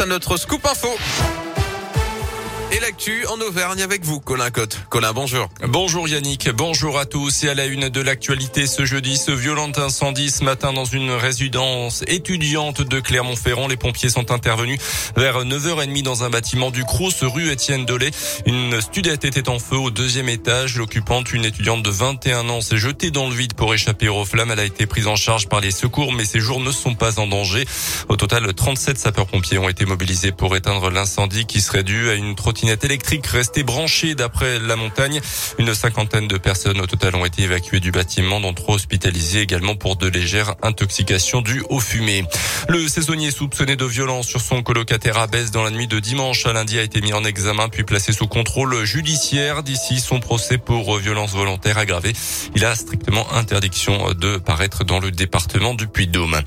[0.00, 0.88] à notre scoop info.
[2.70, 4.78] Et l'actu en Auvergne avec vous, Colin Cotte.
[4.90, 5.48] Colin, bonjour.
[5.66, 7.44] Bonjour Yannick, bonjour à tous.
[7.44, 11.10] Et à la une de l'actualité ce jeudi, ce violent incendie ce matin dans une
[11.10, 13.68] résidence étudiante de Clermont-Ferrand.
[13.68, 14.78] Les pompiers sont intervenus
[15.16, 18.10] vers 9h30 dans un bâtiment du Crous, rue Étienne Dolé.
[18.44, 20.76] Une studette était en feu au deuxième étage.
[20.76, 24.50] L'occupante, une étudiante de 21 ans, s'est jetée dans le vide pour échapper aux flammes.
[24.50, 27.18] Elle a été prise en charge par les secours, mais ses jours ne sont pas
[27.18, 27.64] en danger.
[28.10, 32.34] Au total, 37 sapeurs-pompiers ont été mobilisés pour éteindre l'incendie qui serait dû à une
[32.34, 32.57] trottinette
[34.14, 35.20] d'après la montagne.
[35.58, 39.76] Une cinquantaine de personnes au total ont été évacuées du bâtiment, dont trois hospitalisées également
[39.76, 41.62] pour de légères intoxications dues.
[42.68, 46.46] Le saisonnier soupçonné de violence sur son colocataire à Besse dans la nuit de dimanche
[46.46, 49.62] à lundi a été mis en examen puis placé sous contrôle judiciaire.
[49.62, 52.12] D'ici son procès pour violence volontaire aggravée,
[52.54, 56.40] il a strictement interdiction de paraître dans le département du Puy-de-Dôme.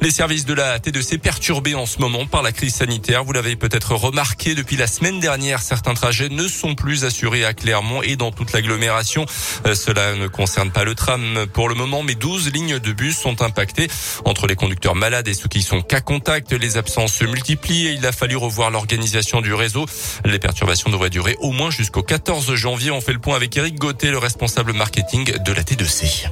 [0.00, 3.24] Les services de la T2C perturbés en ce moment par la crise sanitaire.
[3.24, 7.54] Vous l'avez peut-être remarqué depuis la semaine dernière certains trajets ne sont plus assurés à
[7.54, 9.26] Clermont et dans toute l'agglomération.
[9.66, 13.18] Euh, cela ne concerne pas le tram pour le moment, mais 12 lignes de bus
[13.18, 13.88] sont impactées.
[14.24, 17.92] Entre les conducteurs malades et ceux qui sont cas contact, les absences se multiplient et
[17.92, 19.86] il a fallu revoir l'organisation du réseau.
[20.24, 22.90] Les perturbations devraient durer au moins jusqu'au 14 janvier.
[22.90, 26.28] On fait le point avec Eric Gauthier, le responsable marketing de la T2C.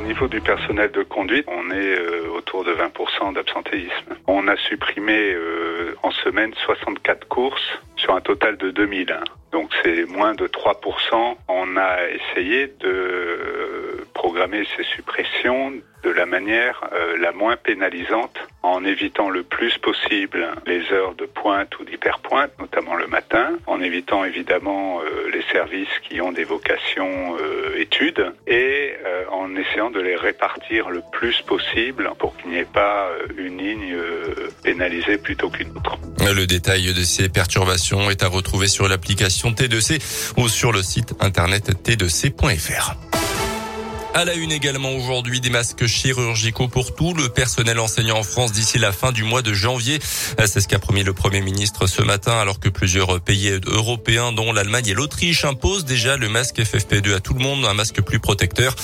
[0.00, 4.16] Au niveau du personnel de conduite, on est euh, autour de 20% d'absentéisme.
[4.26, 5.69] On a supprimé euh,
[6.02, 9.16] en semaine 64 courses sur un total de 2000.
[9.52, 11.36] Donc c'est moins de 3%.
[11.48, 18.84] On a essayé de programmer ces suppressions de la manière euh, la moins pénalisante en
[18.84, 24.24] évitant le plus possible les heures de pointe ou d'hyperpointe, notamment le matin, en évitant
[24.24, 28.94] évidemment euh, les services qui ont des vocations euh, études et
[29.32, 33.96] en essayant de les répartir le plus possible pour qu'il n'y ait pas une ligne
[34.62, 35.98] pénalisée plutôt qu'une autre.
[36.18, 41.14] Le détail de ces perturbations est à retrouver sur l'application T2C ou sur le site
[41.20, 43.09] internet t2c.fr.
[44.12, 48.50] À la une également aujourd'hui des masques chirurgicaux pour tout le personnel enseignant en France
[48.50, 50.00] d'ici la fin du mois de janvier.
[50.46, 54.52] C'est ce qu'a promis le Premier ministre ce matin alors que plusieurs pays européens dont
[54.52, 58.18] l'Allemagne et l'Autriche imposent déjà le masque FFP2 à tout le monde, un masque plus
[58.18, 58.74] protecteur.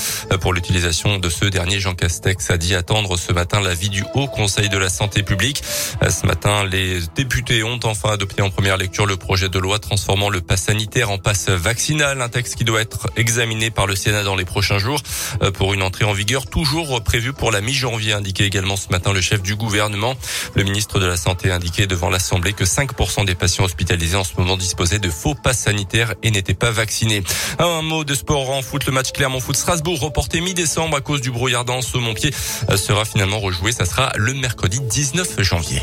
[0.41, 4.29] Pour l'utilisation de ce dernier, Jean Castex a dit attendre ce matin l'avis du Haut
[4.29, 5.61] Conseil de la Santé publique.
[6.09, 10.31] Ce matin, les députés ont enfin adopté en première lecture le projet de loi transformant
[10.31, 14.23] le pass sanitaire en passe vaccinal, un texte qui doit être examiné par le Sénat
[14.23, 15.03] dans les prochains jours.
[15.43, 19.13] Euh, pour une entrée en vigueur toujours prévue pour la mi-janvier, indiqué également ce matin
[19.13, 20.15] le chef du gouvernement.
[20.55, 24.25] Le ministre de la Santé a indiqué devant l'Assemblée que 5% des patients hospitalisés en
[24.25, 27.23] ce moment disposaient de faux passes sanitaires et n'étaient pas vaccinés.
[27.59, 31.21] Un mot de sport en foot, le match Clermont Foot Strasbourg reporté mi-décembre à cause
[31.21, 32.35] du brouillard dans ce Montpied
[32.71, 33.73] euh, sera finalement rejoué.
[33.73, 35.83] Ça sera le mercredi 19 janvier.